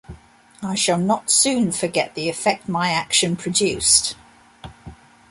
I 0.63 0.73
shall 0.73 0.97
not 0.97 1.29
soon 1.29 1.71
forget 1.71 2.15
the 2.15 2.27
effect 2.27 2.67
my 2.67 2.89
action 2.89 3.35
produced. 3.35 4.15